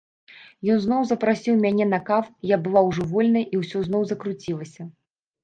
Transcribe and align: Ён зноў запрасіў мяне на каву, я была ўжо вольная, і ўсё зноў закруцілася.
Ён 0.75 0.79
зноў 0.85 1.01
запрасіў 1.09 1.59
мяне 1.65 1.85
на 1.89 1.99
каву, 2.07 2.33
я 2.55 2.59
была 2.65 2.83
ўжо 2.89 3.07
вольная, 3.13 3.45
і 3.45 3.55
ўсё 3.61 3.85
зноў 3.91 4.01
закруцілася. 4.15 4.89